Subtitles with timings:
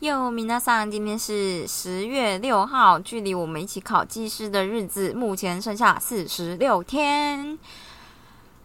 [0.00, 7.58] 哟，米娜桑，今天是十月六号，距离我们一起考技师的日子目前剩下四十六天。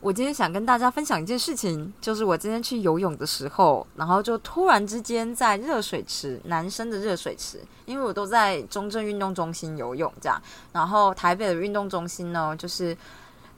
[0.00, 10.40] 我今天想跟大家分享一件事情，就是我今天去游泳的时候，然后就突然之间在热水池，男生的热水池，因为我都在中正运动中心游泳这样，
[10.72, 12.96] 然后台北的运动中心呢，就是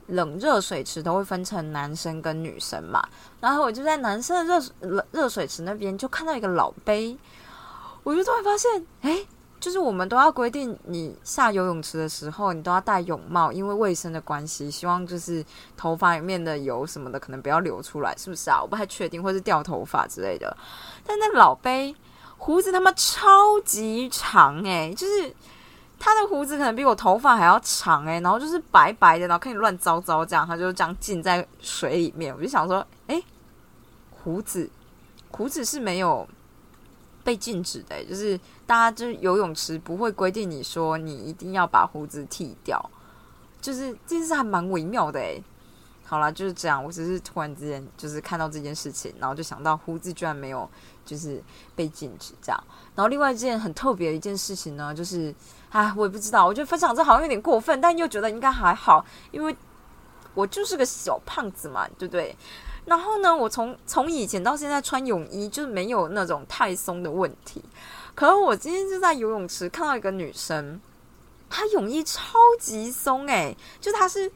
[0.07, 3.01] 冷热水池都会分成男生跟女生嘛，
[3.39, 7.17] 然后我就在男生的热热热水池那边就看到一个老杯。
[8.03, 9.25] 我就突然发现，哎，
[9.63, 15.41] 就是我们都要规定，你下游泳池的时候，你都要戴泳帽，因为卫生的关系，希望就是
[15.77, 18.61] 头发里面的油什么的可能不要流出来，是不是啊？
[18.61, 20.53] 我不太确定，或是掉头发之类的。
[21.05, 21.95] 但那老杯
[22.37, 25.33] 胡子他妈超级长，诶，就是
[25.97, 32.35] 他的胡子可能比我头发还要长，诶，然后就是白白的，然后看你乱糟糟这样，他就这样浸在水里面。
[32.35, 33.23] 我就想说，哎，
[34.11, 34.69] 胡子，
[35.31, 36.27] 胡子是没有。
[37.23, 42.83] 被禁止的，就是大家就是游泳池不会规定你说你一定要把胡子剃掉，
[43.61, 45.41] 就是这件事还蛮微妙的诶。
[46.05, 50.69] 好啦，就是这样，我只是突然之间就是看到这件事情，然后就想到胡子居然没有
[51.05, 51.41] 就是
[51.75, 52.63] 被禁止这样。
[52.93, 55.33] 然后另外一件很特别的一件事情呢，就是
[55.71, 59.55] 啊，我也不知道，我觉得分享这好像有点过分，但又觉得应该还好，因为
[60.35, 62.35] 我就是个小胖子嘛，对不对？
[62.85, 67.63] 然后呢，我从从以前到现在穿泳衣就是没有那种太松的问题。
[68.15, 70.79] 可是我今天就在游泳池看到一个女生，
[71.49, 74.31] 她泳衣超级松诶，就她是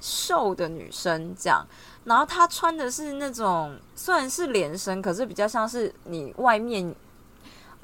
[0.00, 1.66] 瘦的女生这样，
[2.04, 6.94] 然后她穿的是那种虽然是连身，可是比较像是你外面。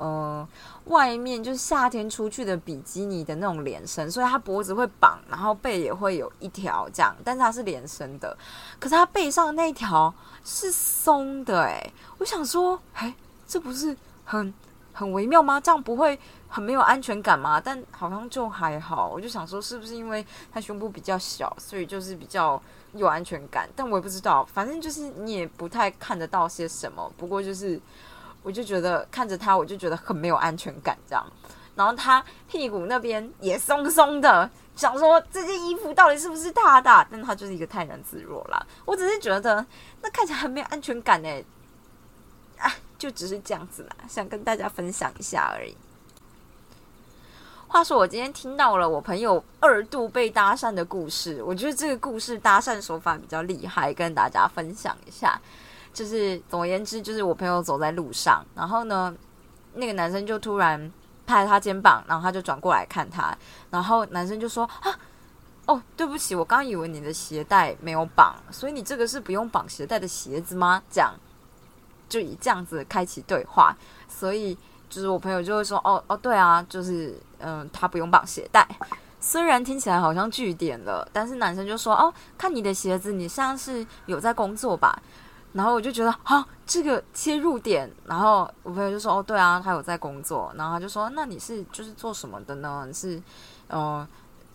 [0.01, 0.49] 呃，
[0.87, 8.35] 外面就是夏天出去的比基尼的那种连身，所以他脖子会绑，然后背也会有一条这样，但是它是连身的。
[8.79, 13.15] 可是他背上那条是松的，诶，我想说，哎，
[13.47, 14.55] 这不是很
[14.95, 15.61] 很微妙吗？
[15.61, 17.61] 这样不会很没有安全感吗？
[17.61, 19.07] 但好像就还好。
[19.07, 22.59] 我就想说，是不是因为他胸部比较小，所以就是比较
[22.95, 23.69] 有安全感？
[23.77, 27.13] 但我也不知道，反正就是你也不太看得到些什么。
[27.19, 27.79] 不过就是。
[28.43, 31.27] 我就觉得看着他，我就觉得很没有安全感，这样。
[31.75, 37.07] 然后他屁股那边也松松的，想说这件衣服到底是不是他的？
[37.11, 38.67] 但他就是一个泰然自若啦。
[38.85, 39.65] 我只是觉得
[40.03, 41.43] 那看起来很没有安全感哎，
[42.59, 45.75] 啊，就只是这样子啦，想跟大家分享一下而已。
[47.69, 55.41] 话说我今天听到了我朋友二度被搭讪的故事，我觉得这个故事搭讪手法比较厉害，跟大家分享一下。
[55.93, 59.15] 就是总而言之，就是我朋友走在路上，然后呢，
[59.75, 60.91] 那个男生就突然
[61.27, 63.37] 拍他肩膀，然后他就转过来看他，
[63.71, 64.99] 然后男生就说：“啊，
[65.67, 71.13] 哦，对不起，我刚以为你的鞋带没有绑，所以你这个是不用绑鞋带的鞋子吗？”这样
[72.09, 73.77] 就以这样子开启对话，
[74.09, 74.57] 所以
[74.89, 78.67] 就是我朋友就会说：“哦哦，对啊，就是嗯，他不用绑鞋带。”
[79.21, 85.01] 虽然听起来好像据点了，但是男生就说：“哦，看你的鞋子，你像是有在工作吧？”
[85.53, 87.91] 然后我就觉得，好，这个切入点。
[88.07, 92.85] 然后我朋友就说：“哦，对啊，他有在工作。”然后他就说：“那你是就是做什么的呢？
[92.87, 93.21] 你是
[93.67, 94.07] 呃，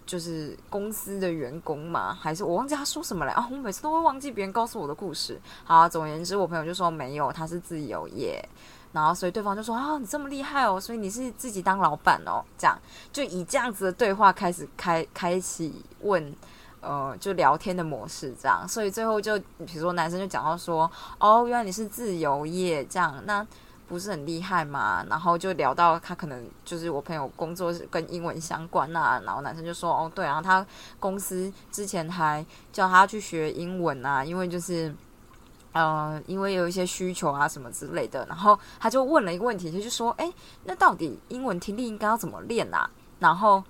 [0.05, 2.17] 就是公司的员工吗？
[2.17, 3.33] 还是我忘记他说什么了？
[3.33, 5.37] 啊，我每次都会忘记别人告诉我的故事。
[5.65, 8.41] 好，总而言之，我朋友就说没有，他是自由业。
[8.93, 12.41] 然后所以对方就说：啊，你这么厉害哦，所以你是自己当老板哦？
[12.57, 12.79] 这样
[13.11, 16.33] 就以这样子的对话开始开开启问。”
[16.85, 23.45] 呃，就聊天的模式这样，所以最后就比如说男生就讲到说，哦，原来你是自由业这样，那
[23.87, 25.03] 不是很厉害吗？
[25.09, 30.65] 然后就聊到他可能就是我朋友工作是跟英文相关啊，然后男生就说，哦，对啊，他
[30.99, 34.93] 公司之前还叫他去学英文啊，因为就是
[35.73, 40.31] 呃，因为有一些需求啊什么之类的，然后他就问了一个问题，他就说，哎，
[40.63, 42.89] 那到底英文听力应该要怎么练啊？
[43.19, 43.63] 然后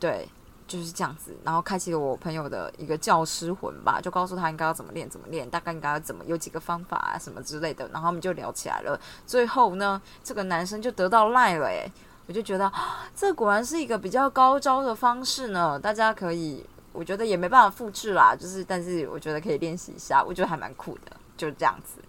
[0.00, 0.28] 对。
[0.66, 8.98] 就是这样子，然后开启了我朋友的一个教师魂吧，就告诉他应该要怎么练，怎么练，大概应该要怎么，有几个方法啊什么之类的，然后我们就聊起来了。
[9.26, 11.90] 最后呢，这个男生就得到赖了，诶，
[12.26, 12.70] 我就觉得
[13.14, 22.00] 这果然是一个比较高招的方式呢，大家可以，我觉得也没办法复制啦，就是，但是我觉得可以练习一下，我觉得还蛮酷的，就是这样子。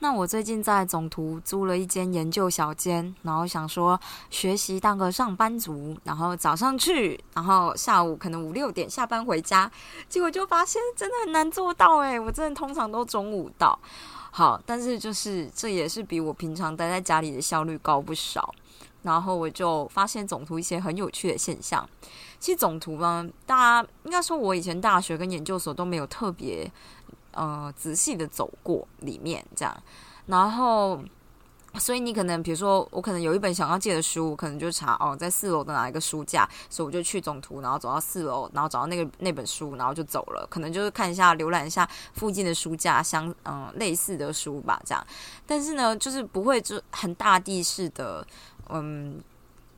[0.00, 3.98] 那我最近在总图租了一间研究小间，然后想说
[4.28, 9.70] 学习当个上班族，然后早上去，然后下午可能五六点下班回家，
[10.08, 13.78] 结果就发现真的很难做到诶，我真的通常都中午到，
[14.30, 18.54] 好，但是就是这也是比我平常待在家里的效率高不少。
[19.02, 21.88] 然后我就发现总图一些很有趣的现象，
[22.40, 26.68] 其实总图呢，大家应该说，我以前大学跟研究所都没有特别
[27.36, 29.82] 呃仔细的走过里面这样，
[30.26, 30.98] 然后。
[31.78, 40.46] 所以你可能，比如说，我可能有一本想要借的书，我可能就查哦，在四楼的哪一个书架，所以我就去总图，然后走到四楼，然后找到那个那本书，然后就走了。
[40.48, 45.06] 可能就是看一下、浏览一下附近的书架，相嗯类似的书吧，这样。
[45.46, 48.26] 但是呢，就是不会就很大地式的
[48.70, 49.20] 嗯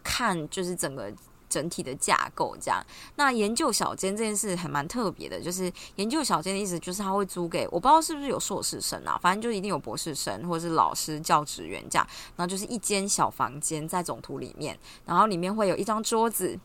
[0.04, 1.12] 看，就是整个。
[1.48, 2.84] 整体的架构这样，
[3.16, 12.06] 那研究小间这件事还蛮特别的，就是研究小间的意思就是他会租给我不知道是不是有硕士生啊，反正就一定有博士生或者是老师、教职员这样，
[12.36, 16.58] 然后就是一间小房间在总图里面，然后里面会有一张桌子。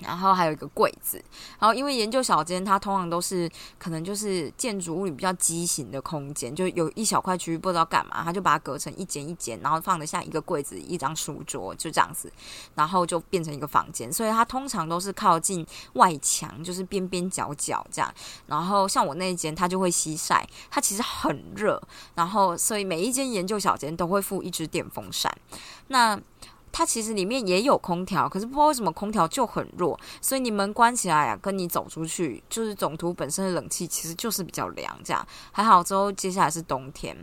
[0.00, 1.22] 然后还有一个柜子，
[1.58, 12.32] 然后因为研究小间，它通常都是可能就是建筑物里比较畸形的空间，就有一小块区域不知道干嘛，他就把它隔成一间一间，然后放得下一个柜子、一张书桌，就这样子，
[12.74, 14.12] 然后就变成一个房间。
[14.12, 18.12] 所以它通常都是靠近外墙，就是边边角角这样。
[18.46, 21.80] 然后像我那一间，它就会西晒，它其实很热，
[22.14, 25.32] 然后所以每一间研究小间都会附一只电风扇。
[25.88, 26.18] 那
[26.72, 35.82] 它其实里面也有空调，可是不知道为什么空调就很弱，所以你门关起来啊，跟你走出去，就是总图本身的冷气其实就是比较凉，这样还好。
[35.82, 37.16] 之后接下来是冬天，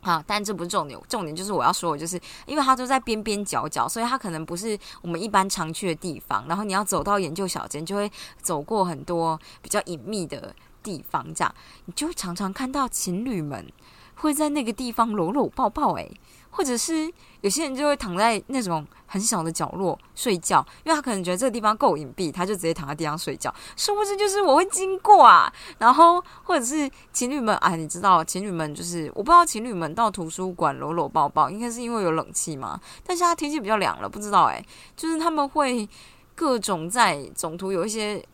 [0.00, 6.46] 啊，但这不是重点，重点就是我要说的，就是因为它都在边边角角，所以它可能不是我们一般常去的地方。
[6.48, 8.10] 然后你要走到研究小间，就会
[8.40, 11.52] 走过很多比较隐秘的地方，这样
[11.86, 13.66] 你就常常看到情侣们
[14.14, 16.10] 会在那个地方搂搂抱抱，诶。
[16.50, 23.54] 或者是有些人就会躺在那种很小的角落睡觉，因为他可能觉得这个地方够隐蔽，他就直接躺在地上睡觉。
[23.76, 32.80] 殊不知就是我会经过啊， 然后或者是情侣们哎，你知道情侣们就是我不知道情侣们到图书馆搂搂抱抱，应该是因为有冷气嘛？
[33.06, 34.64] 但是他天气比较凉了，不知道哎，
[34.96, 35.88] 就是他们会
[36.34, 38.24] 各种在总图有一些。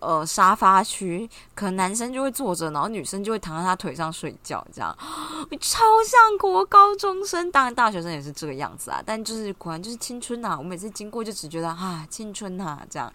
[0.00, 4.96] 呃，沙发区可能男生就会坐着，然后女生就会躺在他腿上睡觉，这样
[5.60, 9.02] 超像国高中生，当然大学生也是这个样子啊。
[9.04, 13.12] 但就是果然就是青春呐，我每次经过就只觉得啊，青春呐这样。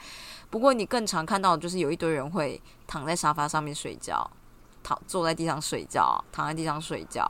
[0.50, 4.30] 不过你更常看到就是有一堆人会躺在沙发上面睡觉，
[4.84, 7.26] 躺坐在地上睡觉，躺在地上睡觉，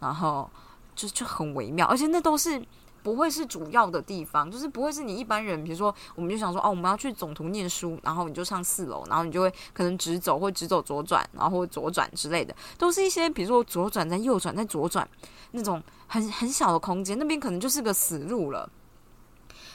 [0.00, 0.50] 然后
[0.96, 2.60] 就就很微妙，而且那都是。
[3.06, 15.08] 不会是主要的地方，就是不会是你一般人，比如说，我们就想说，哦，我们要去总图念书，然后你就上四楼，然后你就会可能直走或直走左转，然后左转之类的，都是一些比如说左转再右转再左转
[15.52, 18.68] 那种很很小的空间，那边可能就是个死路了，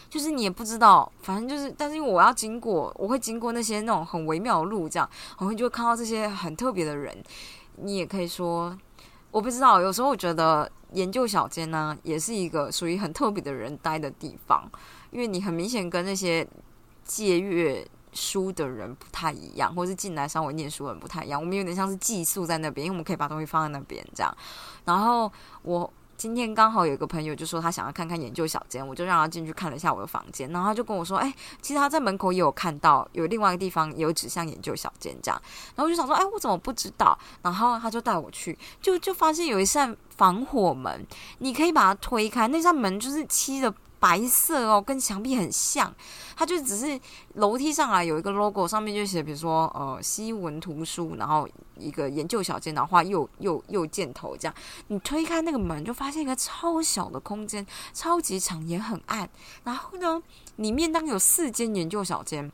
[0.09, 7.17] 就是你也不知道，反正就是，但是因为我要经过，我会经过那些那种很微妙的路，这样，我会就会看到这些很特别的人，
[7.77, 8.77] 你也可以说，
[9.31, 10.69] 我不知道，有时候我觉得。
[10.93, 14.69] 研究小间呢，也是一个属于很特别的人待的地方，
[15.09, 16.45] 因为你很明显跟那些
[17.05, 21.39] 借阅书的人不太一样，或是进来稍微念书的人不太一样。
[21.39, 24.37] 我们有点像是寄宿在那边，因为我们可以把东西放在那边这样。
[24.83, 25.31] 然后
[25.61, 25.89] 我。
[26.21, 31.33] 今天刚好有一个朋友就说他想要看看研究小间，我就让他进去看了一下我的房间，然后他就跟我说：“哎，
[31.63, 35.41] 其实他在门口也有看到有另外一个地方有指向研究小间这样。”
[35.75, 41.03] 然后我就想说：“哎，我怎么不知道？”然后他就带我去，就就发现有一扇防火门，
[41.39, 43.73] 你可以把它推开，那扇门就是漆的。
[44.01, 45.93] 白色哦，跟墙壁很像，
[46.35, 46.99] 它就只是
[47.35, 54.55] 楼梯上来有一个 logo，上面就写，比如说呃西文图书，然后一个研究小间然后画又又又箭头这样。
[54.87, 59.29] 你推开那个门，就发现一个超小的空间，超级长也很暗。
[59.63, 60.19] 然后呢，
[60.55, 62.51] 里面当有四间研究小间。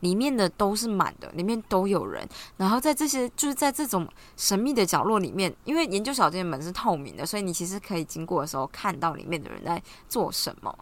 [0.00, 2.26] 里面的都是满的，里面都有人。
[2.56, 10.76] 然后在这些就是在这种神秘的角落里面，因为研究小间门是透明的，所以你其实可以经过的时候看到里面的人在做什么。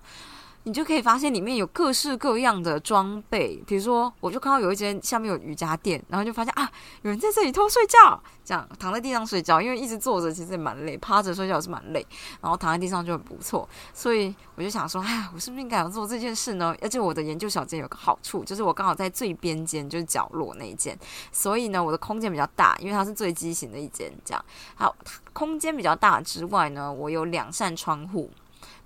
[0.68, 6.70] 你就可以发现里面有各式各样的装备，比如说，我就看到有一间下面有瑜伽垫，然后就发现啊，
[7.00, 12.06] 有人在这里偷睡觉，这样躺在地上睡觉，因为一直坐着其实也蛮累，趴着睡觉也是蛮累，
[12.42, 16.76] 然后躺在地上就很不错，所以我就想说，哎，我是不是应该要做这件事呢？
[16.82, 20.94] 而且我的研究小间有个好处，就是我刚好在最边间，就是角落那一间，
[21.32, 24.44] 所以呢，我的空间比较大，因为它是最畸形的一间，这样
[24.74, 24.94] 好，
[25.32, 28.30] 空间比较大之外呢，我有两扇窗户。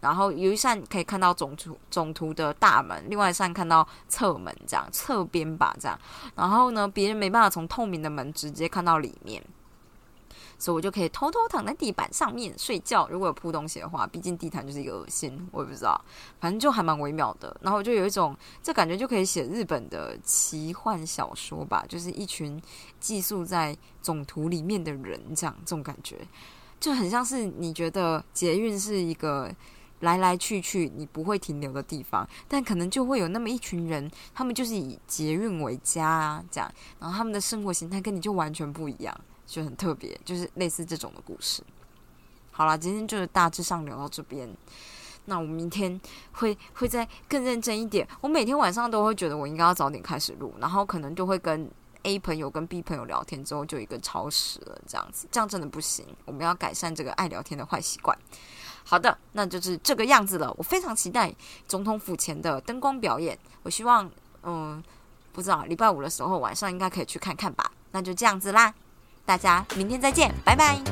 [0.01, 5.99] 然后有一扇可以看到总图总图的大门，另外一扇看到侧门，这样侧边吧，这样。
[6.35, 9.43] 然后呢，别人没办法从透明的门直接看到里面，
[10.59, 13.09] 所以我就可以偷偷躺在地板上面睡觉。
[13.09, 16.01] 如果有铺东西的话，毕竟地毯就是一个恶心，我也不知道，
[16.41, 17.57] 反正就还蛮微妙的。
[17.61, 22.61] 然后我就有一种这感觉就可以写日本的奇幻小说吧，就是一群
[23.01, 26.19] 寄宿在总图里面的人，这样这种感觉
[26.83, 29.51] 就很像是你觉得捷运是一个。
[30.03, 41.62] 来来去去你不会停留的地方，但可能就会有那么一群人，他们就是以捷运为家啊，这样，然后他们的生活形态跟你就完全不一样，就很特别，就是类似这种的故事。
[42.51, 44.53] 好了，今天就是大致上聊到这边。
[45.27, 46.01] 那我明天
[46.33, 48.05] 会会再更认真一点。
[48.21, 51.71] 我每天晚上都会觉得我应该要早点开始录，然后可能就会跟
[52.02, 56.06] A 朋友跟 B 朋友聊天之后就一个超时了，这样子，这样真的不行。
[56.25, 58.16] 我们要改善这个爱聊天的坏习惯。
[58.85, 60.52] 好的，那就是这个样子了。
[60.59, 61.32] 我非常期待
[61.68, 63.38] 总统府前的灯光表演。
[63.62, 64.11] 我希望，
[64.42, 64.82] 嗯，
[65.32, 67.71] 不知道礼拜五的时候晚上应该可以去看看吧。
[67.92, 68.75] 那就这样子啦，
[69.25, 70.82] 大家明天再见，拜拜。